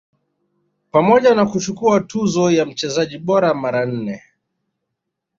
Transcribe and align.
pamoja 0.91 1.35
na 1.35 1.45
kuchukua 1.45 1.99
tuzo 2.01 2.51
ya 2.51 2.65
mchezaji 2.65 3.17
bora 3.17 3.53
mara 3.53 3.85
nne 3.85 4.21